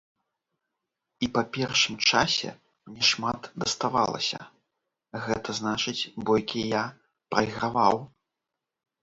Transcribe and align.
І 1.25 1.27
па 1.35 1.41
першым 1.57 1.95
часе 2.11 2.49
мне 2.87 3.03
шмат 3.11 3.41
даставалася, 3.65 4.39
гэта 5.27 5.49
значыць, 5.61 6.09
бойкі 6.31 6.59
я 6.73 6.83
прайграваў. 7.37 8.03